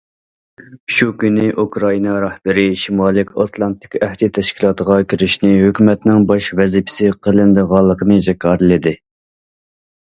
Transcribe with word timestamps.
شۇ 0.93 1.07
كۈنى 1.23 1.49
ئۇكرائىنا 1.63 2.15
رەھبىرى 2.23 2.63
شىمالىي 2.85 3.27
ئاتلانتىك 3.43 3.99
ئەھدى 4.09 4.31
تەشكىلاتىغا 4.39 4.99
كىرىشنى 5.15 5.53
ھۆكۈمەتنىڭ 5.67 6.27
باش 6.33 6.49
ۋەزىپىسى 6.63 7.15
قىلىنىدىغانلىقىنى 7.29 8.21
جاكارلىدى. 8.31 8.99